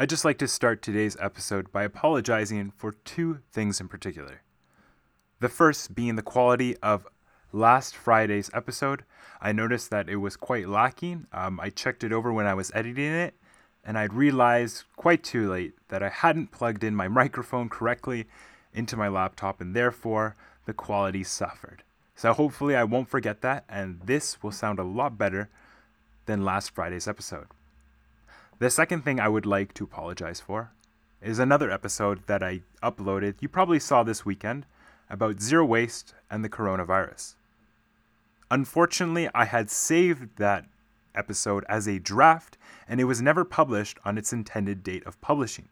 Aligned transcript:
I'd 0.00 0.08
just 0.08 0.24
like 0.24 0.38
to 0.38 0.46
start 0.46 0.80
today's 0.80 1.16
episode 1.18 1.72
by 1.72 1.82
apologizing 1.82 2.70
for 2.76 2.92
two 2.92 3.40
things 3.50 3.80
in 3.80 3.88
particular. 3.88 4.42
The 5.40 5.48
first 5.48 5.92
being 5.92 6.14
the 6.14 6.22
quality 6.22 6.76
of 6.76 7.04
last 7.50 7.96
Friday's 7.96 8.48
episode. 8.54 9.02
I 9.40 9.50
noticed 9.50 9.90
that 9.90 10.08
it 10.08 10.18
was 10.18 10.36
quite 10.36 10.68
lacking. 10.68 11.26
Um, 11.32 11.58
I 11.58 11.70
checked 11.70 12.04
it 12.04 12.12
over 12.12 12.32
when 12.32 12.46
I 12.46 12.54
was 12.54 12.70
editing 12.76 13.12
it, 13.12 13.34
and 13.84 13.98
I'd 13.98 14.14
realized 14.14 14.84
quite 14.94 15.24
too 15.24 15.50
late 15.50 15.74
that 15.88 16.04
I 16.04 16.10
hadn't 16.10 16.52
plugged 16.52 16.84
in 16.84 16.94
my 16.94 17.08
microphone 17.22 17.68
correctly 17.68 18.26
into 18.72 18.96
my 18.96 19.08
laptop, 19.08 19.60
and 19.60 19.74
therefore 19.74 20.36
the 20.64 20.74
quality 20.74 21.24
suffered. 21.24 21.82
So 22.14 22.32
hopefully 22.32 22.76
I 22.76 22.84
won't 22.84 23.08
forget 23.08 23.40
that, 23.40 23.64
and 23.68 24.00
this 24.04 24.44
will 24.44 24.52
sound 24.52 24.78
a 24.78 24.84
lot 24.84 25.18
better 25.18 25.48
than 26.26 26.44
last 26.44 26.72
Friday's 26.72 27.08
episode. 27.08 27.48
The 28.60 28.70
second 28.70 29.02
thing 29.02 29.20
I 29.20 29.28
would 29.28 29.46
like 29.46 29.72
to 29.74 29.84
apologize 29.84 30.40
for 30.40 30.72
is 31.22 31.38
another 31.38 31.70
episode 31.70 32.26
that 32.26 32.42
I 32.42 32.62
uploaded, 32.82 33.36
you 33.38 33.48
probably 33.48 33.78
saw 33.78 34.02
this 34.02 34.26
weekend, 34.26 34.66
about 35.08 35.40
zero 35.40 35.64
waste 35.64 36.12
and 36.28 36.44
the 36.44 36.48
coronavirus. 36.48 37.36
Unfortunately, 38.50 39.28
I 39.32 39.44
had 39.44 39.70
saved 39.70 40.38
that 40.38 40.64
episode 41.14 41.64
as 41.68 41.86
a 41.86 42.00
draft 42.00 42.58
and 42.88 43.00
it 43.00 43.04
was 43.04 43.22
never 43.22 43.44
published 43.44 43.98
on 44.04 44.18
its 44.18 44.32
intended 44.32 44.82
date 44.82 45.06
of 45.06 45.20
publishing. 45.20 45.68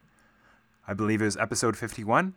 I 0.87 0.95
believe 0.95 1.21
it 1.21 1.25
was 1.25 1.37
episode 1.37 1.77
51. 1.77 2.35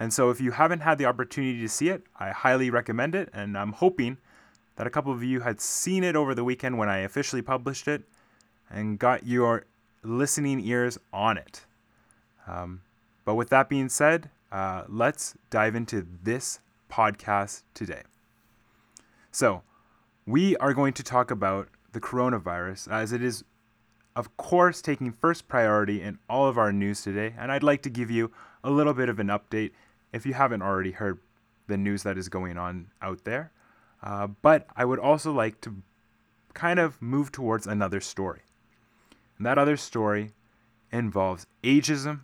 And 0.00 0.10
so, 0.10 0.30
if 0.30 0.40
you 0.40 0.52
haven't 0.52 0.80
had 0.80 0.96
the 0.96 1.04
opportunity 1.04 1.60
to 1.60 1.68
see 1.68 1.90
it, 1.90 2.04
I 2.18 2.30
highly 2.30 2.70
recommend 2.70 3.14
it. 3.14 3.28
And 3.34 3.58
I'm 3.58 3.72
hoping 3.72 4.16
that 4.76 4.86
a 4.86 4.90
couple 4.90 5.12
of 5.12 5.22
you 5.22 5.40
had 5.40 5.60
seen 5.60 6.02
it 6.02 6.16
over 6.16 6.34
the 6.34 6.44
weekend 6.44 6.78
when 6.78 6.88
I 6.88 6.98
officially 6.98 7.42
published 7.42 7.86
it 7.86 8.04
and 8.70 8.98
got 8.98 9.26
your 9.26 9.66
listening 10.02 10.60
ears 10.60 10.98
on 11.12 11.38
it. 11.38 11.64
Um, 12.46 12.82
but 13.24 13.34
with 13.34 13.50
that 13.50 13.68
being 13.68 13.88
said, 13.88 14.30
uh, 14.50 14.84
let's 14.88 15.34
dive 15.50 15.74
into 15.74 16.06
this 16.22 16.60
podcast 16.90 17.62
today. 17.74 18.02
So, 19.30 19.62
we 20.26 20.56
are 20.58 20.74
going 20.74 20.92
to 20.94 21.02
talk 21.02 21.30
about 21.30 21.68
the 21.92 22.00
coronavirus 22.00 22.90
as 22.90 23.12
it 23.12 23.22
is, 23.22 23.44
of 24.14 24.36
course, 24.36 24.82
taking 24.82 25.12
first 25.12 25.48
priority 25.48 26.02
in 26.02 26.18
all 26.28 26.46
of 26.46 26.58
our 26.58 26.72
news 26.72 27.02
today. 27.02 27.34
And 27.38 27.50
I'd 27.50 27.62
like 27.62 27.82
to 27.82 27.90
give 27.90 28.10
you 28.10 28.30
a 28.62 28.70
little 28.70 28.94
bit 28.94 29.08
of 29.08 29.18
an 29.18 29.28
update 29.28 29.72
if 30.12 30.26
you 30.26 30.34
haven't 30.34 30.62
already 30.62 30.92
heard 30.92 31.18
the 31.66 31.76
news 31.76 32.02
that 32.02 32.18
is 32.18 32.28
going 32.28 32.58
on 32.58 32.88
out 33.00 33.24
there. 33.24 33.52
Uh, 34.02 34.26
but 34.26 34.66
I 34.76 34.84
would 34.84 34.98
also 34.98 35.32
like 35.32 35.60
to 35.62 35.76
kind 36.54 36.78
of 36.78 37.00
move 37.00 37.32
towards 37.32 37.66
another 37.66 38.00
story. 38.00 38.42
And 39.42 39.46
that 39.48 39.58
other 39.58 39.76
story 39.76 40.30
involves 40.92 41.48
ageism, 41.64 42.20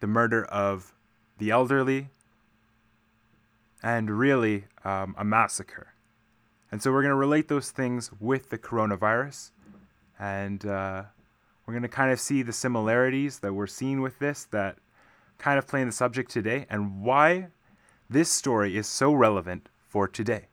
the 0.00 0.06
murder 0.06 0.44
of 0.44 0.92
the 1.38 1.48
elderly, 1.48 2.10
and 3.82 4.10
really 4.10 4.66
um, 4.84 5.14
a 5.16 5.24
massacre. 5.24 5.94
And 6.70 6.82
so 6.82 6.92
we're 6.92 7.00
going 7.00 7.12
to 7.12 7.16
relate 7.16 7.48
those 7.48 7.70
things 7.70 8.10
with 8.20 8.50
the 8.50 8.58
coronavirus. 8.58 9.52
And 10.18 10.66
uh, 10.66 11.04
we're 11.64 11.72
going 11.72 11.82
to 11.82 11.88
kind 11.88 12.12
of 12.12 12.20
see 12.20 12.42
the 12.42 12.52
similarities 12.52 13.38
that 13.38 13.54
we're 13.54 13.66
seeing 13.66 14.02
with 14.02 14.18
this 14.18 14.44
that 14.50 14.76
kind 15.38 15.58
of 15.58 15.66
play 15.66 15.80
in 15.80 15.86
the 15.86 15.94
subject 15.94 16.30
today 16.30 16.66
and 16.68 17.00
why 17.00 17.46
this 18.10 18.30
story 18.30 18.76
is 18.76 18.86
so 18.86 19.14
relevant 19.14 19.70
for 19.88 20.06
today. 20.06 20.48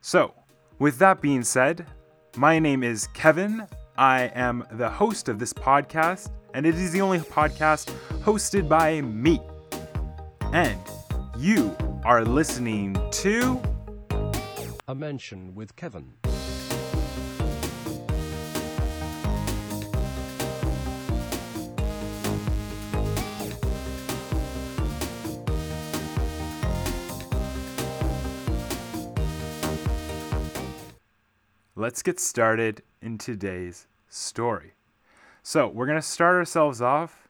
So, 0.00 0.34
with 0.78 1.00
that 1.00 1.20
being 1.20 1.42
said, 1.42 1.84
my 2.36 2.60
name 2.60 2.84
is 2.84 3.08
Kevin. 3.08 3.66
I 3.96 4.30
am 4.34 4.64
the 4.72 4.88
host 4.88 5.28
of 5.28 5.38
this 5.38 5.52
podcast, 5.52 6.30
and 6.54 6.64
it 6.66 6.74
is 6.76 6.92
the 6.92 7.00
only 7.00 7.18
podcast 7.18 7.92
hosted 8.22 8.68
by 8.68 9.00
me. 9.00 9.40
And 10.52 10.80
you 11.38 11.76
are 12.04 12.24
listening 12.24 12.96
to 13.10 13.60
A 14.88 14.94
Mention 14.94 15.54
with 15.54 15.76
Kevin. 15.76 16.14
Let's 31.80 32.02
get 32.02 32.20
started 32.20 32.82
in 33.00 33.16
today's 33.16 33.86
story. 34.06 34.74
So, 35.42 35.66
we're 35.66 35.86
going 35.86 35.96
to 35.96 36.02
start 36.02 36.36
ourselves 36.36 36.82
off 36.82 37.26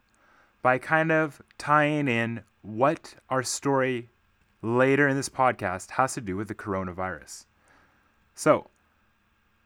by 0.60 0.76
kind 0.76 1.12
of 1.12 1.40
tying 1.56 2.08
in 2.08 2.42
what 2.62 3.14
our 3.28 3.44
story 3.44 4.08
later 4.60 5.06
in 5.06 5.14
this 5.14 5.28
podcast 5.28 5.92
has 5.92 6.14
to 6.14 6.20
do 6.20 6.36
with 6.36 6.48
the 6.48 6.56
coronavirus. 6.56 7.46
So, 8.34 8.70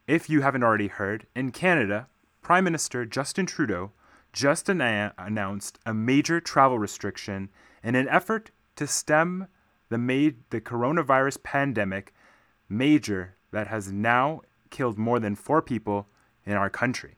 if 0.06 0.28
you 0.28 0.42
haven't 0.42 0.62
already 0.62 0.88
heard, 0.88 1.26
in 1.34 1.50
Canada, 1.50 2.06
Prime 2.42 2.64
Minister 2.64 3.06
Justin 3.06 3.46
Trudeau 3.46 3.90
just 4.34 4.68
ana- 4.68 5.14
announced 5.16 5.78
a 5.86 5.94
major 5.94 6.42
travel 6.42 6.78
restriction 6.78 7.48
in 7.82 7.94
an 7.94 8.06
effort 8.10 8.50
to 8.76 8.86
stem 8.86 9.46
the 9.88 9.96
made 9.96 10.42
the 10.50 10.60
coronavirus 10.60 11.42
pandemic 11.42 12.12
major 12.68 13.36
that 13.50 13.68
has 13.68 13.90
now 13.90 14.42
killed 14.74 14.98
more 14.98 15.20
than 15.20 15.36
4 15.36 15.62
people 15.62 16.08
in 16.44 16.54
our 16.54 16.68
country. 16.68 17.14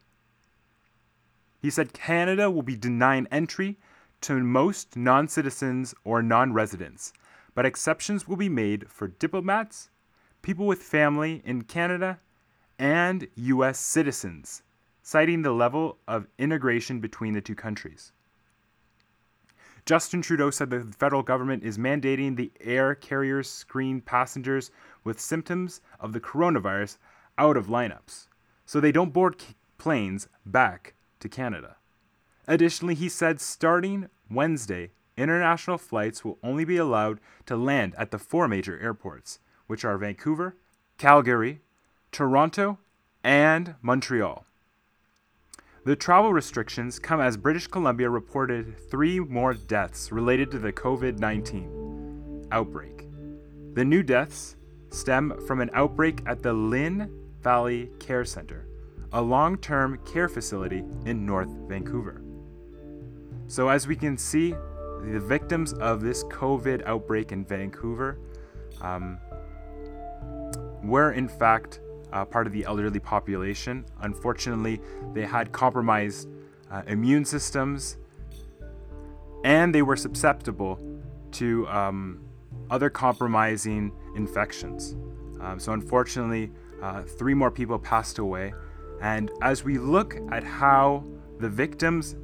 He 1.61 1.71
said 1.71 1.94
Canada 1.94 2.50
will 2.50 2.62
be 2.62 2.77
denying 2.77 3.27
entry 3.31 3.78
to 4.21 4.39
most 4.39 4.97
non 4.97 5.27
citizens 5.27 5.95
or 6.05 6.22
non 6.22 6.53
residents, 6.53 7.12
but 7.55 7.66
exceptions 7.66 8.28
will 8.28 8.37
be 8.37 8.50
made 8.50 8.91
for 8.91 9.09
diplomats, 9.09 9.89
people 10.43 10.66
with 10.66 10.83
family 10.83 11.43
in 11.45 11.62
Canada, 11.62 12.21
and 12.78 13.27
U.S. 13.37 13.78
citizens, 13.78 14.62
citing 15.03 15.41
the 15.41 15.53
level 15.53 15.97
of 16.06 16.28
integration 16.39 17.00
between 17.00 17.33
the 17.33 17.41
two 17.41 17.55
countries. 17.55 18.12
Justin 19.87 20.21
Trudeau 20.21 20.50
said 20.50 20.69
the 20.69 20.81
federal 20.81 21.22
government 21.22 21.62
is 21.62 21.78
mandating 21.78 22.37
the 22.37 22.50
air 22.61 22.95
carriers 22.95 23.49
screen 23.49 24.00
passengers 24.00 24.71
with 25.05 25.21
symptoms 25.21 25.81
of 26.00 26.12
the 26.12 26.21
coronavirus 26.21 26.99
out 27.38 27.56
of 27.56 27.66
lineups, 27.66 28.28
so 28.64 28.80
they 28.80 28.92
don't 28.92 29.12
board 29.12 29.42
planes 29.78 30.28
back 30.44 30.94
to 31.20 31.28
Canada. 31.28 31.76
Additionally, 32.47 32.94
he 32.94 33.08
said 33.08 33.41
starting 33.41 34.08
Wednesday, 34.30 34.91
international 35.16 35.78
flights 35.78 36.24
will 36.24 36.38
only 36.42 36.64
be 36.64 36.76
allowed 36.76 37.20
to 37.47 37.56
land 37.56 37.94
at 37.98 38.10
the 38.10 38.19
four 38.19 38.48
major 38.48 38.78
airports, 38.78 39.41
which 39.66 39.84
are 39.84 39.98
Vancouver, 39.98 40.56
Calgary, 40.98 41.60
Toronto, 42.12 42.78
and 43.24 43.74
Montreal. 43.82 44.44
The 45.84 45.97
travel 45.97 46.32
restrictions 46.32 46.98
come 46.98 47.20
as 47.20 47.36
British 47.36 47.68
Columbia 47.68 48.10
reported 48.10 48.76
three 48.91 49.20
more 49.20 49.54
deaths 49.54 50.10
related 50.10 50.50
to 50.50 50.58
the 50.58 50.72
COVID 50.72 51.18
19 51.18 52.48
outbreak. 52.50 53.06
The 53.74 53.84
new 53.84 54.03
deaths 54.03 54.56
stem 54.91 55.41
from 55.47 55.60
an 55.60 55.70
outbreak 55.74 56.22
at 56.26 56.42
the 56.42 56.53
Lynn 56.53 57.25
Valley 57.47 57.89
Care 58.01 58.25
Center, 58.25 58.67
a 59.12 59.23
long 59.23 59.57
term 59.59 60.01
care 60.05 60.29
facility 60.29 60.83
in 61.05 61.25
North 61.25 61.49
Vancouver. 61.69 62.21
So, 63.47 63.69
as 63.69 63.87
we 63.87 63.95
can 63.95 64.19
see, 64.19 64.51
the 65.05 65.21
victims 65.21 65.73
of 65.75 66.01
this 66.01 66.25
COVID 66.25 66.84
outbreak 66.87 67.31
in 67.31 67.45
Vancouver 67.45 68.19
um, 68.81 69.21
were, 70.83 71.12
in 71.12 71.29
fact, 71.29 71.79
uh, 72.12 72.25
part 72.25 72.49
of 72.49 72.53
the 72.53 72.65
elderly 72.65 72.99
population. 72.99 73.84
Unfortunately, 74.01 74.81
they 75.15 75.25
had 75.25 75.53
compromised 75.53 76.28
uh, 76.73 76.83
immune 76.89 77.25
systems 77.25 77.97
and 79.45 79.72
they 79.72 79.83
were 79.83 79.97
susceptible 79.97 80.81
to 81.31 81.69
um, 81.69 82.19
other 82.71 82.91
compromising 82.91 83.92
infections. 84.16 84.97
Um, 85.41 85.60
so, 85.60 85.75
unfortunately, 85.75 86.51
uh, 86.83 87.03
three 87.03 87.34
more 87.34 87.51
people 87.51 87.78
passed 87.78 88.19
away. 88.19 88.53
And 89.01 89.31
as 89.43 89.65
we 89.65 89.78
look 89.78 90.17
at 90.31 90.43
how 90.45 91.05
the 91.39 91.49
victims 91.49 92.17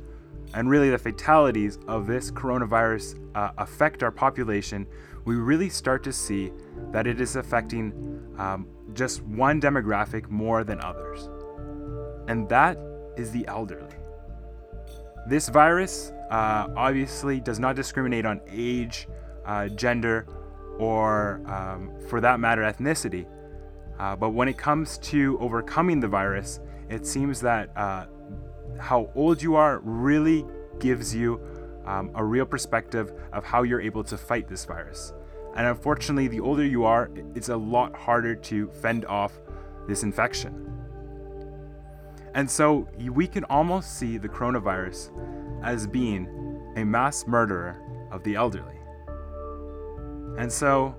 and 0.55 0.69
really 0.69 0.91
the 0.91 0.99
fatalities 0.99 1.79
of 1.89 2.07
this 2.07 2.31
coronavirus 2.31 3.19
uh, 3.35 3.51
affect 3.59 4.03
our 4.03 4.11
population, 4.11 4.87
we 5.25 5.37
really 5.37 5.69
start 5.69 6.03
to 6.05 6.13
see 6.13 6.53
that 6.91 7.07
it 7.07 7.21
is 7.21 7.37
affecting 7.37 7.93
um, 8.39 8.67
just 8.95 9.23
one 9.23 9.61
demographic 9.61 10.29
more 10.29 10.65
than 10.65 10.81
others. 10.81 11.29
And 12.29 12.49
that 12.49 12.79
is 13.17 13.31
the 13.31 13.47
elderly. 13.47 13.95
This 15.29 15.49
virus 15.49 16.13
uh, 16.31 16.67
obviously 16.77 17.41
does 17.41 17.61
not 17.61 17.77
discriminate 17.77 18.27
on 18.27 18.41
age, 18.51 19.07
uh, 19.47 19.69
gender, 19.69 20.27
or 20.79 21.43
um, 21.47 21.93
for 22.09 22.21
that 22.21 22.41
matter, 22.41 22.63
ethnicity. 22.63 23.27
Uh, 24.03 24.17
but 24.17 24.31
when 24.31 24.49
it 24.49 24.59
comes 24.59 24.99
to 24.99 25.39
overcoming 25.39 26.01
the 26.01 26.09
virus, 26.09 26.59
it 26.91 27.07
seems 27.07 27.41
that 27.41 27.71
uh, 27.77 28.07
how 28.81 29.09
old 29.15 29.41
you 29.41 29.55
are 29.55 29.79
really 29.85 30.45
gives 30.81 31.15
you 31.15 31.41
um, 31.87 32.11
a 32.17 32.25
real 32.25 32.45
perspective 32.45 33.13
of 33.33 33.45
how 33.45 33.63
you're 33.63 33.81
able 33.81 34.03
to 34.03 34.19
fight 34.19 34.49
this 34.49 34.65
virus. 34.65 35.13
And 35.55 35.69
unfortunately, 35.69 36.27
the 36.27 36.41
older 36.41 36.67
you 36.67 36.85
are, 36.85 37.11
it's 37.37 37.49
a 37.49 37.57
lot 37.57 37.95
harder 37.95 38.35
to 38.35 38.71
fend 38.71 39.05
off 39.05 39.39
this 39.87 40.03
infection. 40.03 40.69
And 42.35 42.51
so 42.51 42.89
we 42.99 43.29
can 43.29 43.45
almost 43.45 44.01
see 44.01 44.19
the 44.19 44.29
coronavirus 44.29 45.13
as 45.63 45.87
being 45.87 46.27
a 46.75 46.85
mass 46.85 47.29
murderer 47.29 47.81
of 48.11 48.25
the 48.25 48.35
elderly. 48.35 48.81
And 50.39 50.51
so, 50.51 50.97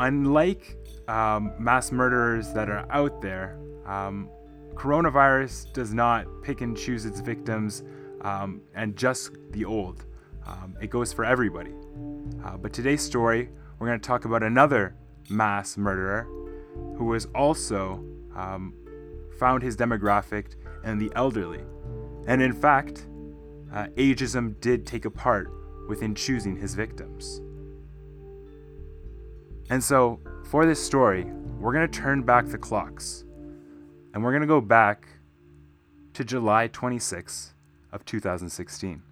unlike 0.00 0.76
um, 1.08 1.52
mass 1.58 1.92
murderers 1.92 2.52
that 2.52 2.68
are 2.68 2.86
out 2.90 3.20
there, 3.20 3.58
um, 3.86 4.28
coronavirus 4.74 5.72
does 5.72 5.92
not 5.92 6.26
pick 6.42 6.62
and 6.62 6.76
choose 6.76 7.04
its 7.04 7.20
victims 7.20 7.84
um, 8.22 8.62
and 8.74 8.96
just 8.96 9.32
the 9.50 9.64
old. 9.64 10.04
Um, 10.46 10.74
it 10.80 10.88
goes 10.90 11.12
for 11.12 11.24
everybody. 11.24 11.74
Uh, 12.44 12.56
but 12.56 12.72
today's 12.72 13.02
story, 13.02 13.50
we're 13.78 13.86
going 13.86 14.00
to 14.00 14.06
talk 14.06 14.24
about 14.24 14.42
another 14.42 14.96
mass 15.28 15.76
murderer 15.76 16.26
who 16.96 17.04
was 17.04 17.26
also 17.34 18.04
um, 18.34 18.74
found 19.38 19.62
his 19.62 19.76
demographic 19.76 20.54
in 20.84 20.98
the 20.98 21.12
elderly. 21.14 21.60
And 22.26 22.40
in 22.40 22.54
fact, 22.54 23.06
uh, 23.72 23.86
ageism 23.96 24.58
did 24.60 24.86
take 24.86 25.04
a 25.04 25.10
part 25.10 25.50
within 25.88 26.14
choosing 26.14 26.56
his 26.56 26.74
victims. 26.74 27.42
And 29.70 29.82
so, 29.82 30.18
for 30.44 30.66
this 30.66 30.84
story, 30.84 31.24
we're 31.60 31.72
going 31.72 31.88
to 31.88 31.98
turn 31.98 32.22
back 32.22 32.46
the 32.46 32.58
clocks 32.58 33.24
and 34.12 34.22
we're 34.24 34.32
going 34.32 34.40
to 34.42 34.46
go 34.48 34.60
back 34.60 35.06
to 36.14 36.24
July 36.24 36.66
26 36.66 37.54
of 37.92 38.04
2016. 38.04 39.02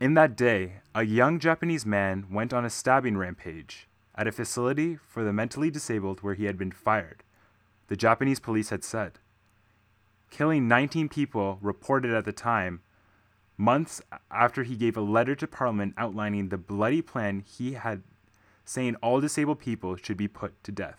In 0.00 0.14
that 0.14 0.36
day, 0.36 0.80
a 0.94 1.04
young 1.04 1.38
Japanese 1.38 1.86
man 1.86 2.26
went 2.28 2.52
on 2.52 2.64
a 2.64 2.70
stabbing 2.70 3.16
rampage 3.16 3.88
at 4.16 4.26
a 4.26 4.32
facility 4.32 4.96
for 4.96 5.22
the 5.22 5.32
mentally 5.32 5.70
disabled 5.70 6.20
where 6.20 6.34
he 6.34 6.46
had 6.46 6.58
been 6.58 6.72
fired, 6.72 7.22
the 7.86 7.96
Japanese 7.96 8.40
police 8.40 8.70
had 8.70 8.82
said. 8.82 9.20
Killing 10.30 10.66
19 10.66 11.08
people 11.08 11.58
reported 11.62 12.12
at 12.12 12.24
the 12.24 12.32
time, 12.32 12.80
months 13.56 14.02
after 14.30 14.64
he 14.64 14.74
gave 14.74 14.96
a 14.96 15.00
letter 15.00 15.36
to 15.36 15.46
Parliament 15.46 15.94
outlining 15.96 16.48
the 16.48 16.58
bloody 16.58 17.00
plan 17.00 17.44
he 17.46 17.74
had, 17.74 18.02
saying 18.64 18.96
all 18.96 19.20
disabled 19.20 19.58
people 19.58 19.96
should 19.96 20.16
be 20.16 20.28
put 20.28 20.62
to 20.64 20.72
death. 20.72 20.98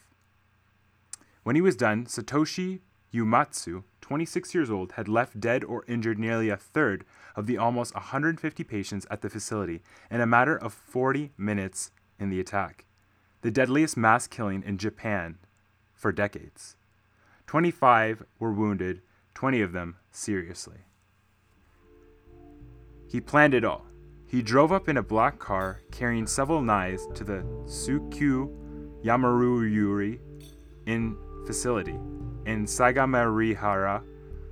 When 1.43 1.55
he 1.55 1.61
was 1.61 1.75
done, 1.75 2.05
Satoshi 2.05 2.79
Yumatsu, 3.13 3.83
26 4.01 4.53
years 4.53 4.69
old, 4.69 4.93
had 4.93 5.07
left 5.07 5.39
dead 5.39 5.63
or 5.63 5.85
injured 5.87 6.19
nearly 6.19 6.49
a 6.49 6.57
third 6.57 7.05
of 7.35 7.47
the 7.47 7.57
almost 7.57 7.93
150 7.93 8.63
patients 8.63 9.07
at 9.09 9.21
the 9.21 9.29
facility 9.29 9.81
in 10.11 10.21
a 10.21 10.25
matter 10.25 10.57
of 10.57 10.73
40 10.73 11.31
minutes 11.37 11.91
in 12.19 12.29
the 12.29 12.39
attack, 12.39 12.85
the 13.41 13.51
deadliest 13.51 13.95
mass 13.95 14.27
killing 14.27 14.63
in 14.63 14.77
Japan 14.77 15.37
for 15.93 16.11
decades. 16.11 16.75
25 17.47 18.23
were 18.39 18.51
wounded, 18.51 19.01
20 19.33 19.61
of 19.61 19.71
them 19.71 19.97
seriously. 20.11 20.79
He 23.07 23.21
planned 23.21 23.53
it 23.53 23.63
all. 23.63 23.85
He 24.27 24.41
drove 24.41 24.71
up 24.71 24.89
in 24.89 24.97
a 24.97 25.03
black 25.03 25.39
car 25.39 25.81
carrying 25.91 26.25
several 26.27 26.61
knives 26.61 27.07
to 27.13 27.23
the 27.23 27.43
Tsukyu 27.65 28.49
Yamaruyuri 29.03 30.19
in 30.87 31.17
facility 31.45 31.99
in 32.45 32.65
Sagamihara, 32.65 34.03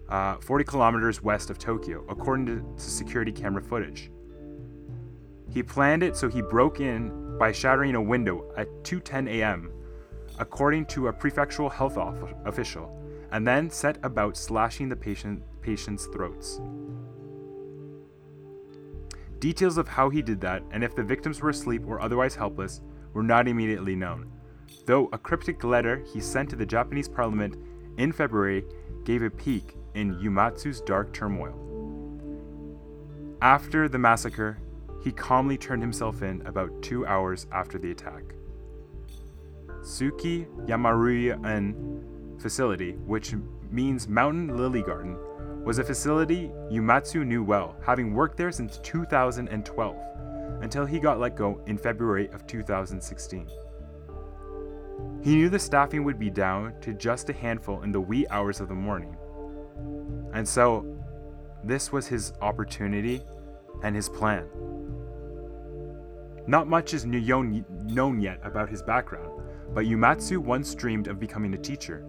uh, 0.09 0.35
40 0.37 0.63
kilometers 0.63 1.23
west 1.23 1.49
of 1.49 1.57
Tokyo, 1.57 2.03
according 2.09 2.45
to, 2.47 2.75
to 2.77 2.89
security 2.89 3.31
camera 3.31 3.61
footage. 3.61 4.11
He 5.49 5.63
planned 5.63 6.03
it 6.03 6.15
so 6.15 6.29
he 6.29 6.41
broke 6.41 6.79
in 6.79 7.37
by 7.37 7.51
shattering 7.51 7.95
a 7.95 8.01
window 8.01 8.51
at 8.57 8.67
2:10 8.83 9.27
a.m., 9.27 9.71
according 10.39 10.85
to 10.87 11.07
a 11.07 11.13
prefectural 11.13 11.71
health 11.71 11.97
official, 12.45 12.99
and 13.31 13.45
then 13.45 13.69
set 13.69 13.97
about 14.03 14.37
slashing 14.37 14.89
the 14.89 14.95
patient, 14.95 15.43
patient's 15.61 16.07
throats. 16.07 16.59
Details 19.43 19.77
of 19.77 19.89
how 19.89 20.09
he 20.09 20.21
did 20.21 20.39
that 20.39 20.63
and 20.71 20.85
if 20.85 20.95
the 20.95 21.03
victims 21.03 21.41
were 21.41 21.49
asleep 21.49 21.83
or 21.85 21.99
otherwise 21.99 22.33
helpless 22.33 22.79
were 23.11 23.23
not 23.23 23.45
immediately 23.45 23.93
known 23.93 24.31
though 24.85 25.09
a 25.13 25.17
cryptic 25.17 25.63
letter 25.63 26.03
he 26.13 26.19
sent 26.19 26.49
to 26.49 26.55
the 26.55 26.65
Japanese 26.65 27.07
parliament 27.07 27.55
in 27.97 28.11
February 28.11 28.63
gave 29.03 29.21
a 29.21 29.29
peek 29.29 29.75
in 29.95 30.15
Yumatsu's 30.15 30.81
dark 30.81 31.13
turmoil. 31.13 31.59
After 33.41 33.89
the 33.89 33.99
massacre, 33.99 34.57
he 35.03 35.11
calmly 35.11 35.57
turned 35.57 35.81
himself 35.81 36.21
in 36.21 36.41
about 36.45 36.81
two 36.81 37.05
hours 37.05 37.45
after 37.51 37.77
the 37.77 37.91
attack. 37.91 38.23
Tsuki 39.81 40.47
Yamarui 40.65 41.33
facility, 42.41 42.93
which 42.93 43.35
means 43.69 44.07
Mountain 44.07 44.55
Lily 44.55 44.81
Garden, 44.81 45.17
was 45.63 45.79
a 45.79 45.83
facility 45.83 46.51
Yumatsu 46.69 47.25
knew 47.25 47.43
well, 47.43 47.75
having 47.81 48.13
worked 48.13 48.37
there 48.37 48.51
since 48.51 48.79
2012, 48.79 49.95
until 50.61 50.85
he 50.85 50.99
got 50.99 51.19
let 51.19 51.35
go 51.35 51.61
in 51.67 51.77
February 51.77 52.29
of 52.33 52.45
2016. 52.45 53.47
He 55.21 55.35
knew 55.35 55.49
the 55.49 55.59
staffing 55.59 56.03
would 56.03 56.19
be 56.19 56.29
down 56.29 56.73
to 56.81 56.93
just 56.93 57.29
a 57.29 57.33
handful 57.33 57.81
in 57.83 57.93
the 57.93 58.01
wee 58.01 58.27
hours 58.29 58.59
of 58.59 58.67
the 58.67 58.75
morning. 58.75 59.15
And 60.33 60.47
so, 60.47 60.85
this 61.63 61.93
was 61.93 62.07
his 62.07 62.33
opportunity 62.41 63.21
and 63.83 63.95
his 63.95 64.09
plan. 64.09 64.45
Not 66.45 66.67
much 66.67 66.93
is 66.93 67.05
known 67.05 68.19
yet 68.19 68.39
about 68.43 68.69
his 68.69 68.81
background, 68.81 69.29
but 69.73 69.85
Yumatsu 69.85 70.39
once 70.39 70.75
dreamed 70.75 71.07
of 71.07 71.21
becoming 71.21 71.53
a 71.53 71.57
teacher. 71.57 72.05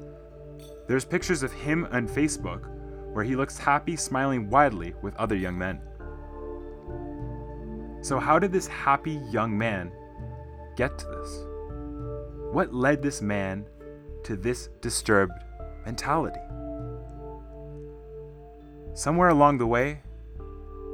There's 0.89 1.05
pictures 1.05 1.45
of 1.45 1.53
him 1.53 1.87
on 1.93 2.09
Facebook 2.09 2.69
where 3.15 3.25
he 3.25 3.37
looks 3.37 3.57
happy, 3.57 3.95
smiling 3.95 4.51
widely 4.51 4.93
with 5.01 5.15
other 5.15 5.37
young 5.37 5.57
men. 5.57 5.81
So, 8.03 8.19
how 8.19 8.41
did 8.41 8.53
this 8.53 8.67
happy 8.67 9.21
young 9.31 9.57
man 9.57 9.93
get 10.77 10.99
to 10.99 11.07
this? 11.07 11.47
What 12.53 12.75
led 12.75 13.03
this 13.03 13.23
man 13.23 13.67
to 14.25 14.37
this 14.37 14.69
disturbed 14.81 15.33
mentality? 15.87 16.41
Somewhere 18.95 19.29
along 19.29 19.59
the 19.59 19.67
way, 19.67 20.03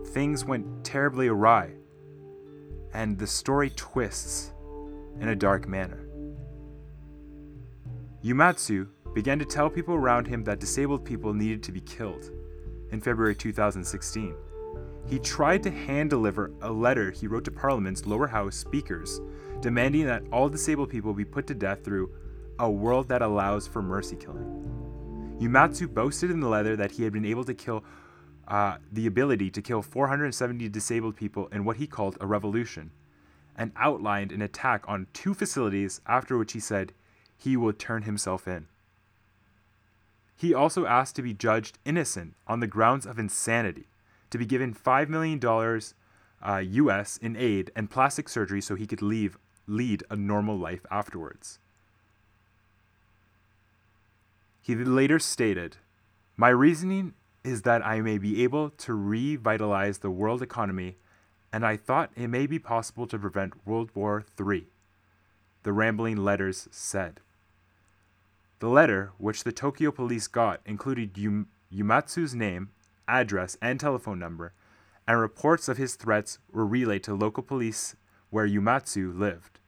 things 0.08 0.44
went 0.44 0.84
terribly 0.84 1.28
awry, 1.28 1.70
and 2.92 3.18
the 3.18 3.26
story 3.26 3.70
twists 3.70 4.52
in 5.20 5.28
a 5.28 5.34
dark 5.34 5.66
manner. 5.66 6.06
Yumatsu 8.22 8.88
began 9.14 9.38
to 9.38 9.44
tell 9.44 9.68
people 9.68 9.94
around 9.94 10.26
him 10.26 10.44
that 10.44 10.60
disabled 10.60 11.04
people 11.04 11.34
needed 11.34 11.62
to 11.64 11.72
be 11.72 11.80
killed 11.80 12.30
in 12.90 13.00
February 13.00 13.34
2016. 13.34 14.34
He 15.06 15.18
tried 15.18 15.62
to 15.64 15.70
hand 15.70 16.10
deliver 16.10 16.52
a 16.62 16.70
letter 16.70 17.10
he 17.10 17.26
wrote 17.26 17.44
to 17.44 17.50
Parliament's 17.50 18.06
lower 18.06 18.26
house 18.26 18.56
speakers 18.56 19.20
demanding 19.60 20.06
that 20.06 20.22
all 20.32 20.48
disabled 20.48 20.90
people 20.90 21.12
be 21.12 21.24
put 21.24 21.46
to 21.46 21.54
death 21.54 21.84
through 21.84 22.10
a 22.58 22.70
world 22.70 23.08
that 23.08 23.22
allows 23.22 23.66
for 23.66 23.82
mercy 23.82 24.16
killing. 24.16 25.36
Yumatsu 25.40 25.92
boasted 25.92 26.30
in 26.30 26.40
the 26.40 26.48
letter 26.48 26.76
that 26.76 26.92
he 26.92 27.02
had 27.02 27.12
been 27.12 27.24
able 27.24 27.44
to 27.44 27.54
kill 27.54 27.84
uh, 28.48 28.76
the 28.92 29.06
ability 29.06 29.50
to 29.50 29.62
kill 29.62 29.80
470 29.80 30.68
disabled 30.68 31.16
people 31.16 31.46
in 31.48 31.64
what 31.64 31.76
he 31.76 31.86
called 31.86 32.18
a 32.20 32.26
revolution, 32.26 32.90
and 33.56 33.72
outlined 33.76 34.32
an 34.32 34.42
attack 34.42 34.84
on 34.88 35.06
two 35.12 35.34
facilities, 35.34 36.00
after 36.06 36.36
which 36.36 36.52
he 36.52 36.60
said 36.60 36.92
he 37.36 37.56
would 37.56 37.78
turn 37.78 38.02
himself 38.02 38.48
in. 38.48 38.66
He 40.40 40.54
also 40.54 40.86
asked 40.86 41.16
to 41.16 41.22
be 41.22 41.34
judged 41.34 41.78
innocent 41.84 42.34
on 42.46 42.60
the 42.60 42.66
grounds 42.66 43.04
of 43.04 43.18
insanity, 43.18 43.88
to 44.30 44.38
be 44.38 44.46
given 44.46 44.72
$5 44.72 45.08
million 45.10 45.38
uh, 46.42 46.56
US 46.86 47.18
in 47.18 47.36
aid 47.36 47.70
and 47.76 47.90
plastic 47.90 48.26
surgery 48.26 48.62
so 48.62 48.74
he 48.74 48.86
could 48.86 49.02
leave 49.02 49.36
lead 49.66 50.02
a 50.08 50.16
normal 50.16 50.56
life 50.56 50.86
afterwards. 50.90 51.58
He 54.62 54.74
later 54.74 55.18
stated, 55.18 55.76
My 56.38 56.48
reasoning 56.48 57.12
is 57.44 57.60
that 57.62 57.84
I 57.84 58.00
may 58.00 58.16
be 58.16 58.42
able 58.42 58.70
to 58.70 58.94
revitalize 58.94 59.98
the 59.98 60.10
world 60.10 60.40
economy, 60.40 60.96
and 61.52 61.66
I 61.66 61.76
thought 61.76 62.12
it 62.16 62.28
may 62.28 62.46
be 62.46 62.58
possible 62.58 63.06
to 63.08 63.18
prevent 63.18 63.66
World 63.66 63.90
War 63.94 64.24
III, 64.40 64.68
the 65.64 65.72
rambling 65.74 66.16
letters 66.16 66.66
said. 66.70 67.20
The 68.60 68.68
letter, 68.68 69.12
which 69.16 69.44
the 69.44 69.52
Tokyo 69.52 69.90
police 69.90 70.28
got, 70.28 70.60
included 70.66 71.16
Yum- 71.16 71.48
Yumatsu's 71.72 72.34
name, 72.34 72.70
address, 73.08 73.56
and 73.62 73.80
telephone 73.80 74.18
number, 74.18 74.52
and 75.08 75.18
reports 75.18 75.66
of 75.66 75.78
his 75.78 75.94
threats 75.94 76.38
were 76.52 76.66
relayed 76.66 77.02
to 77.04 77.14
local 77.14 77.42
police 77.42 77.96
where 78.28 78.46
Yumatsu 78.46 79.18
lived. 79.18 79.58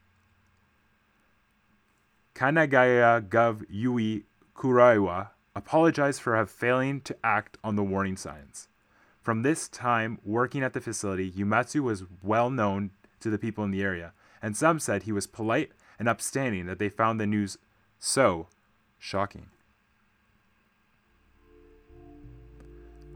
Kanagawa 2.34 3.26
Gov 3.26 3.64
Yuji 3.70 4.24
Kuroiwa 4.54 5.30
apologized 5.56 6.20
for 6.20 6.44
failing 6.46 7.00
to 7.00 7.16
act 7.24 7.56
on 7.64 7.76
the 7.76 7.82
warning 7.82 8.16
signs. 8.16 8.68
From 9.22 9.42
this 9.42 9.68
time 9.68 10.18
working 10.22 10.62
at 10.62 10.74
the 10.74 10.80
facility, 10.80 11.30
Yumatsu 11.30 11.80
was 11.80 12.04
well 12.22 12.50
known 12.50 12.90
to 13.20 13.30
the 13.30 13.38
people 13.38 13.64
in 13.64 13.70
the 13.70 13.82
area, 13.82 14.12
and 14.42 14.54
some 14.54 14.78
said 14.78 15.04
he 15.04 15.12
was 15.12 15.26
polite 15.26 15.72
and 15.98 16.08
upstanding 16.08 16.66
that 16.66 16.78
they 16.78 16.90
found 16.90 17.18
the 17.18 17.26
news 17.26 17.56
so 17.98 18.48
shocking. 19.02 19.46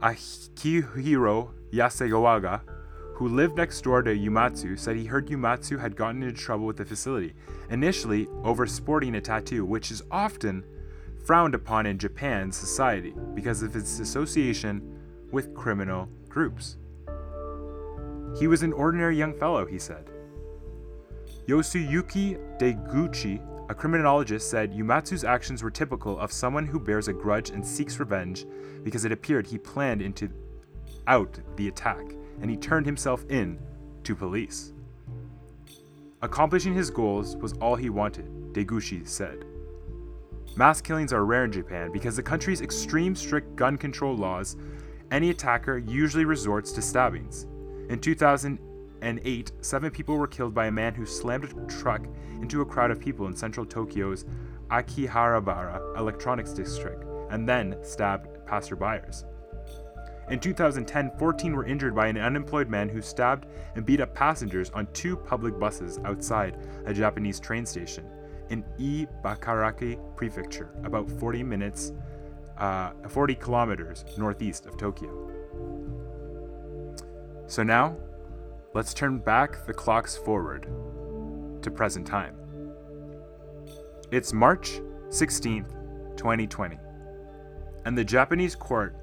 Akihiro 0.01 1.51
Yasegawaga, 1.73 2.61
who 3.15 3.29
lived 3.29 3.57
next 3.57 3.81
door 3.83 4.03
to 4.03 4.11
Yumatsu, 4.11 4.77
said 4.77 4.97
he 4.97 5.05
heard 5.05 5.29
Yumatsu 5.29 5.79
had 5.79 5.95
gotten 5.95 6.25
into 6.25 6.39
trouble 6.39 6.67
with 6.67 6.77
the 6.77 6.85
facility, 6.85 7.35
initially 7.71 8.27
over 8.43 8.67
sporting 8.67 9.15
a 9.15 9.21
tattoo, 9.21 9.65
which 9.65 9.93
is 9.93 10.03
often 10.11 10.65
frowned 11.25 11.55
upon 11.55 11.87
in 11.87 11.99
Japan's 11.99 12.57
society 12.57 13.15
because 13.35 13.63
of 13.63 13.77
its 13.77 14.01
association 14.01 14.83
with 15.31 15.55
criminal 15.55 16.09
groups. 16.29 16.79
He 18.37 18.49
was 18.49 18.65
an 18.65 18.73
ordinary 18.73 19.17
young 19.17 19.39
fellow, 19.39 19.65
he 19.65 19.79
said. 19.79 20.11
Yasuyuki 21.47 22.59
Deguchi, 22.59 23.41
a 23.69 23.75
criminologist, 23.75 24.49
said 24.49 24.73
Yumatsu's 24.73 25.25
actions 25.25 25.63
were 25.63 25.71
typical 25.71 26.19
of 26.19 26.31
someone 26.31 26.67
who 26.67 26.79
bears 26.79 27.09
a 27.09 27.13
grudge 27.13 27.51
and 27.51 27.67
seeks 27.67 27.99
revenge 27.99 28.47
because 28.85 29.05
it 29.05 29.13
appeared 29.13 29.47
he 29.47 29.59
planned 29.59 30.03
into 30.03 30.31
out 31.07 31.39
the 31.57 31.69
attack 31.69 32.15
and 32.41 32.51
he 32.51 32.57
turned 32.57 32.87
himself 32.87 33.25
in 33.29 33.59
to 34.05 34.15
police. 34.15 34.73
Accomplishing 36.23 36.75
his 36.75 36.91
goals 36.91 37.37
was 37.37 37.53
all 37.55 37.77
he 37.77 37.91
wanted, 37.91 38.53
Deguchi 38.53 39.07
said. 39.07 39.45
Mass 40.57 40.81
killings 40.81 41.13
are 41.13 41.25
rare 41.25 41.45
in 41.45 41.53
Japan 41.53 41.93
because 41.93 42.17
the 42.17 42.23
country's 42.23 42.63
extreme 42.63 43.15
strict 43.15 43.57
gun 43.57 43.77
control 43.77 44.17
laws, 44.17 44.57
any 45.11 45.31
attacker 45.31 45.79
usually 45.79 46.25
resorts 46.25 46.73
to 46.73 46.83
stabbings. 46.83 47.47
In 47.91 47.99
2008, 49.01 49.53
seven 49.61 49.91
people 49.91 50.17
were 50.17 50.27
killed 50.27 50.55
by 50.55 50.67
a 50.67 50.71
man 50.71 50.95
who 50.95 51.05
slammed 51.05 51.45
a 51.45 51.67
truck 51.67 52.03
into 52.41 52.61
a 52.61 52.65
crowd 52.65 52.91
of 52.91 53.01
people 53.01 53.27
in 53.27 53.37
central 53.37 53.67
Tokyo's 53.67 54.25
Akihabara 54.71 55.97
electronics 55.99 56.53
district 56.53 57.05
and 57.31 57.49
then 57.49 57.77
stabbed 57.83 58.29
passerbyers. 58.47 59.25
In 60.31 60.41
2010, 60.41 61.13
14 61.19 61.55
were 61.55 61.67
injured 61.67 61.95
by 61.95 62.09
an 62.09 62.19
unemployed 62.19 62.69
man 62.69 62.89
who 62.89 63.01
stabbed 63.01 63.47
and 63.77 63.87
beat 63.87 64.01
up 64.01 64.13
passengers 64.15 64.71
on 64.71 64.89
two 64.93 65.17
public 65.17 65.59
buses 65.59 65.99
outside 66.05 66.59
a 66.87 66.93
Japanese 66.93 67.39
train 67.39 67.65
station 67.65 68.05
in 68.51 68.65
Ibaraki 68.79 69.99
Prefecture, 70.17 70.71
about 70.85 71.09
40 71.09 71.43
minutes, 71.43 71.93
uh, 72.59 72.91
40 73.09 73.35
kilometers 73.37 74.05
northeast 74.17 74.67
of 74.67 74.77
Tokyo. 74.77 75.31
So 77.47 77.63
now, 77.63 77.97
let's 78.77 78.93
turn 78.93 79.17
back 79.17 79.65
the 79.65 79.73
clocks 79.73 80.19
forward 80.19 80.65
to 81.63 81.71
present 81.71 82.07
time. 82.07 82.37
It's 84.11 84.35
March 84.35 84.83
16th, 85.09 85.71
2020, 86.19 86.79
and 87.87 87.97
the 87.97 88.05
Japanese 88.05 88.55
court 88.55 88.95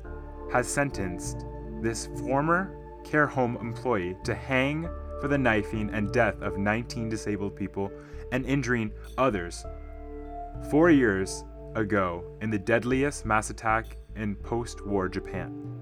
has 0.52 0.68
sentenced 0.68 1.44
this 1.82 2.06
former 2.20 2.78
care 3.04 3.26
home 3.26 3.58
employee 3.62 4.16
to 4.26 4.36
hang 4.36 4.88
for 5.20 5.28
the 5.28 5.40
knifing 5.40 5.90
and 5.90 6.14
death 6.14 6.40
of 6.44 6.60
19 6.60 7.10
disabled 7.10 7.56
people 7.56 7.92
and 8.32 8.46
injuring 8.46 8.92
others 9.18 9.66
four 10.70 10.92
years 10.92 11.46
ago 11.74 12.24
in 12.42 12.52
the 12.52 12.60
deadliest 12.60 13.26
mass 13.26 13.50
attack 13.50 13.98
in 14.16 14.36
post 14.36 14.86
war 14.86 15.10
Japan. 15.10 15.73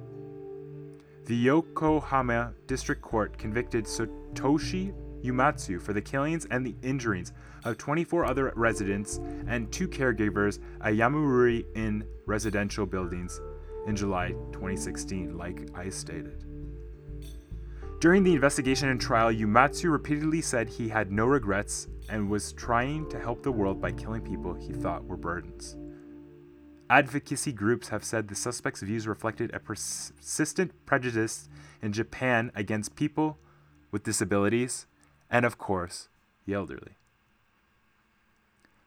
The 1.32 1.38
Yokohama 1.38 2.54
District 2.68 3.02
Court 3.02 3.38
convicted 3.38 3.86
Satoshi 3.86 4.94
Yumatsu 5.24 5.82
for 5.82 5.94
the 5.94 6.02
killings 6.02 6.46
and 6.52 6.66
the 6.66 6.76
injuries 6.82 7.32
of 7.64 7.78
24 7.78 8.26
other 8.26 8.52
residents 8.58 9.22
and 9.48 9.72
two 9.72 9.88
caregivers 9.88 10.60
at 10.82 10.96
Yamamuri 10.96 11.64
Inn 11.74 12.04
residential 12.26 12.86
buildings 12.86 13.40
in 13.88 13.96
July 13.96 14.32
2016, 14.52 15.38
like 15.38 15.70
I 15.74 15.88
stated. 15.88 16.44
During 18.02 18.26
the 18.26 18.34
investigation 18.34 18.90
and 18.90 19.00
trial, 19.00 19.32
Yumatsu 19.32 19.90
repeatedly 19.90 20.42
said 20.42 20.68
he 20.68 20.90
had 20.90 21.14
no 21.14 21.28
regrets 21.28 21.88
and 22.10 22.30
was 22.30 22.52
trying 22.52 23.08
to 23.08 23.18
help 23.18 23.42
the 23.42 23.54
world 23.54 23.80
by 23.80 23.94
killing 23.94 24.20
people 24.22 24.54
he 24.54 24.74
thought 24.74 25.06
were 25.06 25.16
burdens. 25.16 25.78
Advocacy 26.92 27.54
groups 27.54 27.88
have 27.88 28.04
said 28.04 28.28
the 28.28 28.36
suspect's 28.36 28.82
views 28.82 29.08
reflected 29.08 29.50
a 29.54 29.62
persistent 29.62 30.74
prejudice 30.86 31.48
in 31.82 31.94
Japan 31.94 32.52
against 32.54 32.98
people 32.98 33.38
with 33.92 34.04
disabilities 34.04 34.88
and, 35.30 35.46
of 35.46 35.58
course, 35.58 36.10
the 36.46 36.54
elderly. 36.54 36.98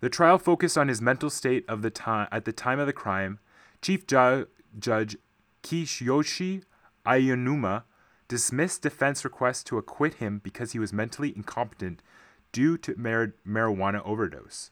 The 0.01 0.11
trial 0.11 0.37
focused 0.37 0.77
on 0.77 0.89
his 0.89 1.01
mental 1.01 1.31
state 1.31 1.65
of 1.67 1.81
the 1.81 1.89
time 1.89 2.29
at 2.31 2.45
the 2.45 2.53
time 2.53 2.79
of 2.79 2.87
the 2.87 2.93
crime. 2.93 3.39
Chief 3.81 4.07
ju- 4.07 4.49
Judge 4.79 5.17
Kiyoshi 5.63 6.65
Aonuma 7.07 7.85
dismissed 8.29 8.83
defense 8.83 9.25
requests 9.25 9.65
to 9.65 9.79
acquit 9.79 10.15
him 10.15 10.43
because 10.45 10.73
he 10.73 10.79
was 10.79 10.93
mentally 10.93 11.33
incompetent 11.35 12.03
due 12.53 12.77
to 12.77 12.95
mar- 12.99 13.33
marijuana 13.49 14.03
overdose. 14.05 14.71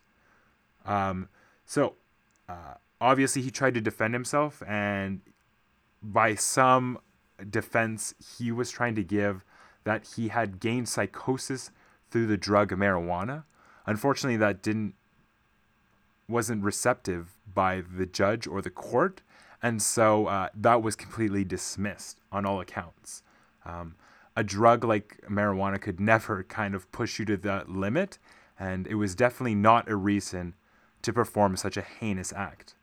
Um, 0.84 1.30
so, 1.64 1.94
uh, 2.46 2.74
obviously, 3.02 3.42
he 3.42 3.50
tried 3.50 3.74
to 3.74 3.80
defend 3.80 4.14
himself, 4.14 4.62
and 4.66 5.20
by 6.02 6.34
some 6.34 6.98
defense, 7.50 8.14
he 8.38 8.52
was 8.52 8.70
trying 8.70 8.94
to 8.94 9.04
give 9.04 9.44
that 9.84 10.14
he 10.16 10.28
had 10.28 10.60
gained 10.60 10.88
psychosis 10.88 11.70
through 12.10 12.26
the 12.26 12.36
drug 12.36 12.70
marijuana. 12.70 13.44
Unfortunately, 13.86 14.36
that 14.36 14.62
didn't 14.62 14.94
wasn't 16.28 16.62
receptive 16.62 17.36
by 17.52 17.82
the 17.82 18.06
judge 18.06 18.46
or 18.46 18.62
the 18.62 18.70
court, 18.70 19.20
and 19.62 19.82
so 19.82 20.26
uh, 20.26 20.48
that 20.54 20.80
was 20.82 20.94
completely 20.94 21.44
dismissed 21.44 22.20
on 22.30 22.46
all 22.46 22.60
accounts. 22.60 23.22
Um, 23.66 23.96
a 24.36 24.44
drug 24.44 24.84
like 24.84 25.20
marijuana 25.28 25.80
could 25.80 26.00
never 26.00 26.44
kind 26.44 26.74
of 26.74 26.90
push 26.92 27.18
you 27.18 27.24
to 27.26 27.36
that 27.38 27.68
limit, 27.68 28.18
and 28.58 28.86
it 28.86 28.94
was 28.94 29.14
definitely 29.14 29.56
not 29.56 29.90
a 29.90 29.96
reason 29.96 30.54
to 31.02 31.12
perform 31.12 31.56
such 31.56 31.76
a 31.76 31.82
heinous 31.82 32.32
act. 32.32 32.76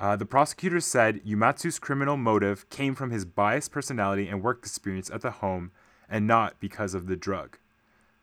Uh, 0.00 0.16
the 0.16 0.24
prosecutor 0.24 0.80
said 0.80 1.22
Yumatsu's 1.26 1.78
criminal 1.78 2.16
motive 2.16 2.68
came 2.70 2.94
from 2.94 3.10
his 3.10 3.26
biased 3.26 3.70
personality 3.70 4.28
and 4.28 4.42
work 4.42 4.60
experience 4.60 5.10
at 5.10 5.20
the 5.20 5.30
home 5.30 5.70
and 6.08 6.26
not 6.26 6.58
because 6.58 6.94
of 6.94 7.06
the 7.06 7.16
drug 7.16 7.58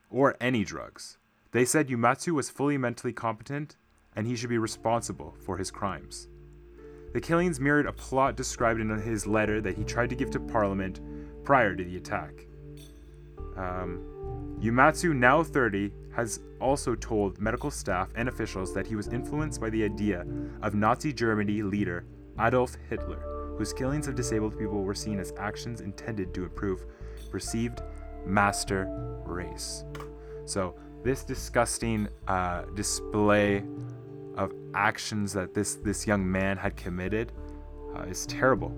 or 0.10 0.36
any 0.42 0.64
drugs. 0.64 1.20
They 1.52 1.66
said 1.66 1.88
Yumatsu 1.88 2.34
was 2.34 2.50
fully 2.50 2.80
mentally 2.80 3.14
competent 3.14 3.76
and 4.16 4.26
he 4.26 4.36
should 4.36 4.50
be 4.50 4.58
responsible 4.58 5.36
for 5.40 5.58
his 5.58 5.70
crimes. 5.70 6.28
The 7.14 7.22
killings 7.22 7.60
mirrored 7.60 7.86
a 7.86 7.94
plot 7.94 8.36
described 8.36 8.82
in 8.82 8.90
his 8.90 9.28
letter 9.28 9.62
that 9.62 9.78
he 9.78 9.84
tried 9.84 10.10
to 10.10 10.16
give 10.16 10.32
to 10.32 10.40
Parliament 10.40 11.00
prior 11.44 11.76
to 11.76 11.84
the 11.84 11.98
attack. 11.98 12.48
Um, 13.56 14.17
Yumatsu, 14.60 15.16
now 15.16 15.44
30, 15.44 15.92
has 16.16 16.40
also 16.60 16.96
told 16.96 17.40
medical 17.40 17.70
staff 17.70 18.10
and 18.16 18.28
officials 18.28 18.74
that 18.74 18.88
he 18.88 18.96
was 18.96 19.08
influenced 19.10 19.62
by 19.62 19.70
the 19.70 19.84
idea 19.84 20.26
of 20.64 20.74
Nazi 20.74 21.14
Germany 21.14 21.62
leader 21.62 22.06
Adolf 22.40 22.76
Hitler, 22.90 23.20
whose 23.58 23.72
killings 23.72 24.08
of 24.08 24.16
disabled 24.16 24.58
people 24.58 24.82
were 24.84 24.96
seen 24.96 25.20
as 25.20 25.32
actions 25.38 25.82
intended 25.82 26.34
to 26.34 26.44
improve 26.44 26.86
perceived 27.30 27.82
master 28.26 28.88
race. 29.26 29.84
So, 30.46 30.76
this 31.04 31.24
disgusting 31.24 32.08
uh, 32.28 32.64
display 32.74 33.64
of 34.36 34.54
actions 34.74 35.34
that 35.34 35.54
this 35.54 35.76
this 35.76 36.08
young 36.08 36.30
man 36.30 36.58
had 36.58 36.76
committed 36.76 37.32
uh, 37.96 38.02
is 38.04 38.26
terrible, 38.26 38.76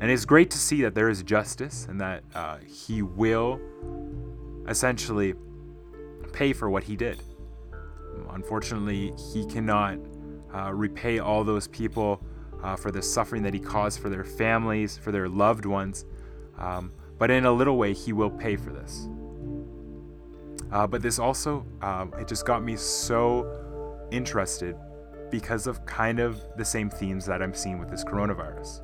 and 0.00 0.10
it's 0.10 0.26
great 0.26 0.50
to 0.50 0.58
see 0.58 0.82
that 0.82 0.94
there 0.94 1.08
is 1.08 1.22
justice 1.22 1.86
and 1.88 2.00
that 2.00 2.22
uh, 2.34 2.58
he 2.66 3.00
will 3.02 3.60
essentially 4.68 5.34
pay 6.32 6.52
for 6.52 6.70
what 6.70 6.84
he 6.84 6.96
did. 6.96 7.22
Unfortunately, 8.30 9.12
he 9.32 9.44
cannot 9.46 9.98
uh, 10.54 10.72
repay 10.72 11.18
all 11.18 11.44
those 11.44 11.68
people 11.68 12.22
uh, 12.62 12.76
for 12.76 12.90
the 12.90 13.02
suffering 13.02 13.42
that 13.42 13.54
he 13.54 13.60
caused 13.60 14.00
for 14.00 14.08
their 14.08 14.24
families, 14.24 14.96
for 14.96 15.12
their 15.12 15.28
loved 15.28 15.66
ones. 15.66 16.04
Um, 16.58 16.92
but 17.18 17.30
in 17.30 17.44
a 17.44 17.52
little 17.52 17.76
way, 17.76 17.92
he 17.92 18.12
will 18.12 18.30
pay 18.30 18.56
for 18.56 18.70
this. 18.70 19.08
Uh, 20.70 20.86
but 20.86 21.02
this 21.02 21.18
also, 21.18 21.66
um, 21.82 22.12
it 22.18 22.26
just 22.26 22.46
got 22.46 22.62
me 22.62 22.76
so 22.76 24.06
interested 24.10 24.76
because 25.30 25.66
of 25.66 25.84
kind 25.86 26.20
of 26.20 26.40
the 26.56 26.64
same 26.64 26.88
themes 26.90 27.26
that 27.26 27.42
I'm 27.42 27.54
seeing 27.54 27.78
with 27.78 27.90
this 27.90 28.04
coronavirus. 28.04 28.82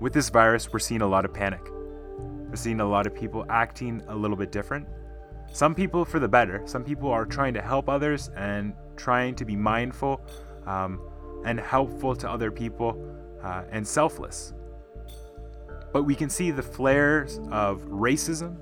With 0.00 0.12
this 0.12 0.28
virus, 0.28 0.72
we're 0.72 0.78
seeing 0.78 1.02
a 1.02 1.06
lot 1.06 1.24
of 1.24 1.32
panic. 1.32 1.60
We're 2.48 2.56
seeing 2.56 2.80
a 2.80 2.88
lot 2.88 3.06
of 3.06 3.14
people 3.14 3.44
acting 3.50 4.02
a 4.08 4.16
little 4.16 4.36
bit 4.36 4.50
different. 4.50 4.88
Some 5.52 5.74
people 5.74 6.04
for 6.04 6.18
the 6.18 6.28
better. 6.28 6.62
Some 6.64 6.84
people 6.84 7.10
are 7.10 7.26
trying 7.26 7.54
to 7.54 7.62
help 7.62 7.88
others 7.88 8.30
and 8.36 8.74
trying 8.96 9.34
to 9.36 9.44
be 9.44 9.56
mindful 9.56 10.20
um, 10.66 11.00
and 11.44 11.60
helpful 11.60 12.16
to 12.16 12.28
other 12.28 12.50
people 12.50 12.96
uh, 13.42 13.64
and 13.70 13.86
selfless. 13.86 14.52
But 15.92 16.04
we 16.04 16.14
can 16.14 16.28
see 16.28 16.50
the 16.50 16.62
flares 16.62 17.38
of 17.50 17.82
racism 17.84 18.56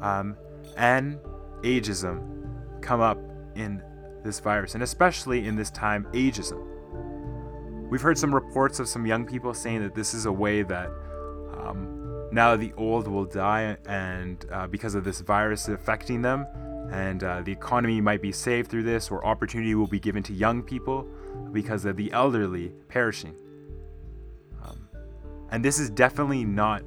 um, 0.00 0.36
and 0.76 1.18
ageism 1.62 2.82
come 2.82 3.00
up 3.00 3.18
in 3.54 3.82
this 4.22 4.40
virus, 4.40 4.74
and 4.74 4.82
especially 4.82 5.46
in 5.46 5.56
this 5.56 5.70
time, 5.70 6.06
ageism. 6.12 6.62
We've 7.90 8.00
heard 8.00 8.18
some 8.18 8.34
reports 8.34 8.80
of 8.80 8.88
some 8.88 9.06
young 9.06 9.26
people 9.26 9.52
saying 9.54 9.82
that 9.82 9.94
this 9.94 10.14
is 10.14 10.26
a 10.26 10.32
way 10.32 10.62
that 10.62 10.88
um, 11.56 12.03
now 12.34 12.56
the 12.56 12.72
old 12.76 13.06
will 13.06 13.24
die, 13.24 13.76
and 13.86 14.44
uh, 14.50 14.66
because 14.66 14.94
of 14.94 15.04
this 15.04 15.20
virus 15.20 15.68
affecting 15.68 16.20
them, 16.20 16.46
and 16.90 17.22
uh, 17.22 17.40
the 17.42 17.52
economy 17.52 18.00
might 18.00 18.20
be 18.20 18.32
saved 18.32 18.70
through 18.70 18.82
this, 18.82 19.10
or 19.10 19.24
opportunity 19.24 19.74
will 19.74 19.86
be 19.86 20.00
given 20.00 20.22
to 20.24 20.32
young 20.32 20.62
people 20.62 21.08
because 21.52 21.84
of 21.84 21.96
the 21.96 22.12
elderly 22.12 22.72
perishing. 22.88 23.34
Um, 24.64 24.88
and 25.50 25.64
this 25.64 25.78
is 25.78 25.90
definitely 25.90 26.44
not 26.44 26.82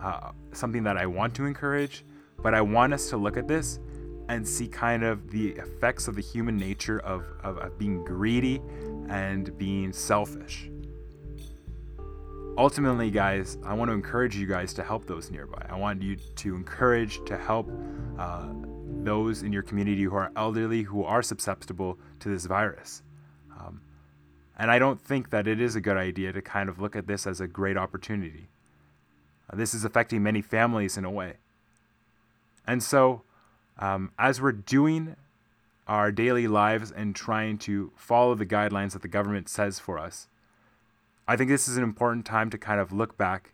uh, 0.00 0.32
something 0.52 0.82
that 0.84 0.96
I 0.96 1.06
want 1.06 1.34
to 1.36 1.46
encourage, 1.46 2.04
but 2.42 2.54
I 2.54 2.60
want 2.60 2.92
us 2.92 3.08
to 3.10 3.16
look 3.16 3.36
at 3.36 3.48
this 3.48 3.80
and 4.28 4.46
see 4.46 4.68
kind 4.68 5.02
of 5.02 5.30
the 5.30 5.52
effects 5.52 6.06
of 6.06 6.14
the 6.14 6.22
human 6.22 6.56
nature 6.56 7.00
of, 7.00 7.24
of, 7.42 7.56
of 7.58 7.78
being 7.78 8.04
greedy 8.04 8.60
and 9.08 9.56
being 9.56 9.92
selfish. 9.92 10.67
Ultimately, 12.58 13.08
guys, 13.12 13.56
I 13.64 13.72
want 13.72 13.88
to 13.88 13.92
encourage 13.92 14.34
you 14.34 14.44
guys 14.44 14.74
to 14.74 14.82
help 14.82 15.06
those 15.06 15.30
nearby. 15.30 15.64
I 15.70 15.76
want 15.76 16.02
you 16.02 16.16
to 16.16 16.56
encourage 16.56 17.24
to 17.26 17.38
help 17.38 17.70
uh, 18.18 18.48
those 19.04 19.44
in 19.44 19.52
your 19.52 19.62
community 19.62 20.02
who 20.02 20.16
are 20.16 20.32
elderly, 20.34 20.82
who 20.82 21.04
are 21.04 21.22
susceptible 21.22 22.00
to 22.18 22.28
this 22.28 22.46
virus. 22.46 23.04
Um, 23.56 23.80
and 24.58 24.72
I 24.72 24.80
don't 24.80 25.00
think 25.00 25.30
that 25.30 25.46
it 25.46 25.60
is 25.60 25.76
a 25.76 25.80
good 25.80 25.96
idea 25.96 26.32
to 26.32 26.42
kind 26.42 26.68
of 26.68 26.80
look 26.80 26.96
at 26.96 27.06
this 27.06 27.28
as 27.28 27.40
a 27.40 27.46
great 27.46 27.76
opportunity. 27.76 28.48
Uh, 29.48 29.54
this 29.54 29.72
is 29.72 29.84
affecting 29.84 30.24
many 30.24 30.42
families 30.42 30.96
in 30.96 31.04
a 31.04 31.10
way. 31.12 31.34
And 32.66 32.82
so, 32.82 33.22
um, 33.78 34.10
as 34.18 34.42
we're 34.42 34.50
doing 34.50 35.14
our 35.86 36.10
daily 36.10 36.48
lives 36.48 36.90
and 36.90 37.14
trying 37.14 37.58
to 37.58 37.92
follow 37.94 38.34
the 38.34 38.44
guidelines 38.44 38.94
that 38.94 39.02
the 39.02 39.08
government 39.08 39.48
says 39.48 39.78
for 39.78 39.96
us, 39.96 40.26
I 41.30 41.36
think 41.36 41.50
this 41.50 41.68
is 41.68 41.76
an 41.76 41.82
important 41.82 42.24
time 42.24 42.48
to 42.48 42.56
kind 42.56 42.80
of 42.80 42.90
look 42.90 43.18
back, 43.18 43.52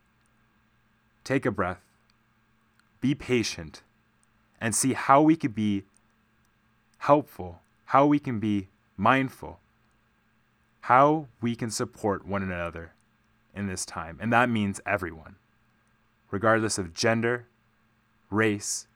take 1.25 1.45
a 1.45 1.51
breath, 1.51 1.81
be 3.01 3.17
patient, 3.17 3.83
and 4.61 4.77
see 4.77 4.93
how 4.93 5.21
we 5.21 5.35
could 5.35 5.57
be 5.57 5.83
helpful, 6.99 7.61
how 7.87 8.07
we 8.07 8.21
can 8.21 8.39
be 8.39 8.69
mindful, 8.97 9.59
how 10.83 11.27
we 11.41 11.57
can 11.57 11.69
support 11.69 12.25
one 12.25 12.45
another 12.45 12.93
in 13.57 13.67
this 13.67 13.85
time. 13.85 14.19
And 14.21 14.33
that 14.33 14.49
means 14.49 14.81
everyone, 14.87 15.35
regardless 16.31 16.79
of 16.79 16.95
gender, 16.95 17.47
race, 18.31 18.87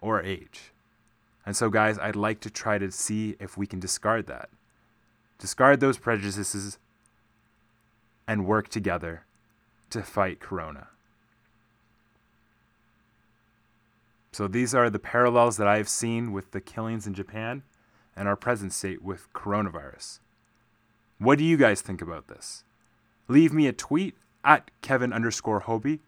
or 0.00 0.22
age. 0.22 0.72
And 1.44 1.54
so, 1.54 1.68
guys, 1.68 1.98
I'd 1.98 2.16
like 2.16 2.40
to 2.40 2.50
try 2.50 2.78
to 2.78 2.90
see 2.90 3.36
if 3.38 3.58
we 3.58 3.66
can 3.66 3.78
discard 3.78 4.26
that. 4.28 4.48
Discard 5.38 5.80
those 5.80 5.98
prejudices 5.98 6.78
and 8.30 8.46
work 8.46 8.68
together 8.68 9.24
to 9.90 10.04
fight 10.04 10.38
Corona. 10.38 10.86
So, 14.30 14.46
these 14.46 14.72
are 14.72 14.88
the 14.88 15.00
parallels 15.00 15.56
that 15.56 15.66
I 15.66 15.78
have 15.78 15.88
seen 15.88 16.30
with 16.30 16.52
the 16.52 16.60
killings 16.60 17.08
in 17.08 17.12
Japan 17.14 17.64
and 18.14 18.28
our 18.28 18.36
present 18.36 18.72
state 18.72 19.02
with 19.02 19.32
coronavirus. 19.32 20.20
What 21.18 21.38
do 21.38 21.44
you 21.44 21.56
guys 21.56 21.80
think 21.80 22.00
about 22.00 22.28
this? 22.28 22.62
Leave 23.26 23.52
me 23.52 23.66
a 23.66 23.72
tweet 23.72 24.14
at 24.44 24.70
Kevin 24.80 25.12
underscore 25.12 25.62
Hobie 25.62 25.98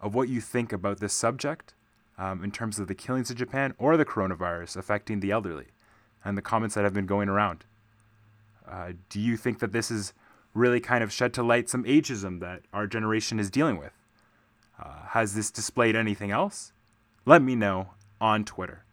of 0.00 0.14
what 0.14 0.28
you 0.28 0.40
think 0.40 0.72
about 0.72 1.00
this 1.00 1.12
subject 1.12 1.74
um, 2.16 2.44
in 2.44 2.52
terms 2.52 2.78
of 2.78 2.86
the 2.86 2.94
killings 2.94 3.28
in 3.28 3.36
Japan 3.36 3.74
or 3.76 3.96
the 3.96 4.04
coronavirus 4.04 4.76
affecting 4.76 5.18
the 5.18 5.32
elderly 5.32 5.66
and 6.24 6.38
the 6.38 6.42
comments 6.42 6.76
that 6.76 6.84
have 6.84 6.94
been 6.94 7.06
going 7.06 7.28
around. 7.28 7.64
Uh, 8.70 8.92
do 9.08 9.18
you 9.18 9.36
think 9.36 9.58
that 9.58 9.72
this 9.72 9.90
is 9.90 10.12
really 10.54 10.80
kind 10.80 11.02
of 11.02 11.12
shed 11.12 11.32
to 11.34 11.42
light 11.42 11.68
some 11.68 11.84
ageism 11.84 12.40
that 12.40 12.62
our 12.72 12.86
generation 12.86 13.38
is 13.38 13.50
dealing 13.50 13.78
with? 13.78 13.92
Uh, 14.82 15.06
has 15.08 15.34
this 15.34 15.50
displayed 15.50 15.96
anything 15.96 16.30
else? 16.30 16.72
Let 17.24 17.42
me 17.42 17.54
know 17.54 17.90
on 18.20 18.44
Twitter. 18.44 18.84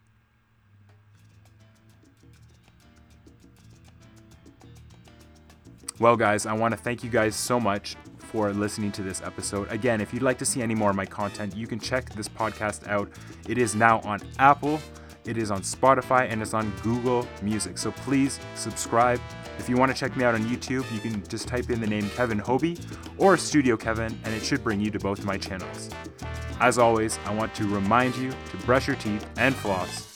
Well, 5.99 6.15
guys, 6.15 6.45
I 6.45 6.53
want 6.53 6.73
to 6.73 6.77
thank 6.77 7.03
you 7.03 7.09
guys 7.09 7.35
so 7.35 7.59
much 7.59 7.97
for 8.19 8.53
listening 8.53 8.91
to 8.93 9.03
this 9.03 9.21
episode. 9.21 9.69
Again, 9.69 9.99
if 9.99 10.13
you'd 10.13 10.23
like 10.23 10.37
to 10.37 10.45
see 10.45 10.61
any 10.61 10.75
more 10.75 10.91
of 10.91 10.95
my 10.95 11.05
content, 11.05 11.55
you 11.55 11.67
can 11.67 11.79
check 11.79 12.09
this 12.11 12.29
podcast 12.29 12.87
out. 12.87 13.09
It 13.49 13.57
is 13.57 13.75
now 13.75 13.99
on 14.01 14.21
Apple, 14.37 14.79
it 15.25 15.37
is 15.37 15.51
on 15.51 15.61
Spotify, 15.61 16.31
and 16.31 16.41
it's 16.41 16.53
on 16.53 16.71
Google 16.83 17.27
Music. 17.41 17.77
So 17.77 17.91
please 17.91 18.39
subscribe. 18.55 19.19
If 19.59 19.69
you 19.69 19.77
want 19.77 19.91
to 19.91 19.97
check 19.97 20.17
me 20.17 20.23
out 20.23 20.33
on 20.33 20.41
YouTube, 20.45 20.91
you 20.91 20.99
can 20.99 21.25
just 21.27 21.47
type 21.47 21.69
in 21.69 21.79
the 21.79 21.87
name 21.87 22.09
Kevin 22.11 22.39
Hobie 22.39 22.79
or 23.17 23.37
Studio 23.37 23.77
Kevin, 23.77 24.17
and 24.23 24.33
it 24.33 24.41
should 24.41 24.63
bring 24.63 24.79
you 24.79 24.89
to 24.89 24.99
both 24.99 25.23
my 25.23 25.37
channels. 25.37 25.89
As 26.59 26.77
always, 26.77 27.19
I 27.25 27.33
want 27.33 27.53
to 27.55 27.67
remind 27.67 28.15
you 28.15 28.31
to 28.31 28.57
brush 28.65 28.87
your 28.87 28.95
teeth 28.95 29.27
and 29.37 29.53
floss. 29.53 30.07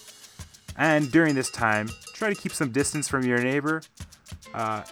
And 0.77 1.11
during 1.11 1.35
this 1.35 1.51
time, 1.51 1.89
try 2.13 2.29
to 2.29 2.35
keep 2.35 2.53
some 2.53 2.71
distance 2.71 3.07
from 3.07 3.23
your 3.23 3.41
neighbor 3.41 3.81
uh, 4.53 4.83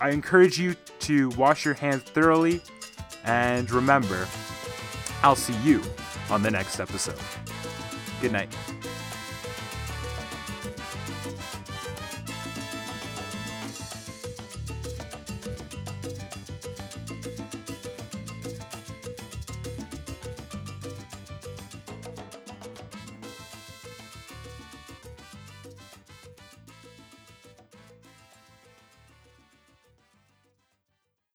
I 0.00 0.10
encourage 0.10 0.58
you 0.58 0.74
to 1.00 1.30
wash 1.30 1.64
your 1.64 1.74
hands 1.74 2.02
thoroughly 2.02 2.60
and 3.24 3.70
remember, 3.70 4.28
I'll 5.22 5.36
see 5.36 5.56
you 5.64 5.82
on 6.30 6.42
the 6.42 6.50
next 6.50 6.80
episode. 6.80 7.18
Good 8.20 8.32
night. 8.32 8.54